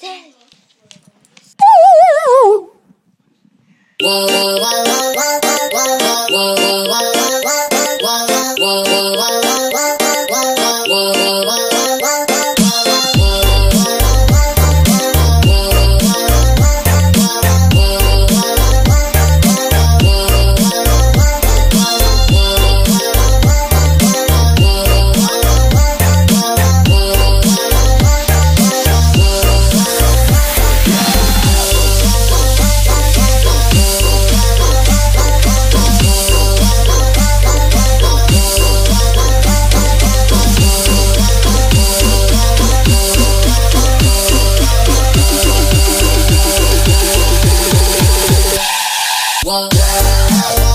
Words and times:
Sell. 0.00 0.38
Whoa. 49.44 50.67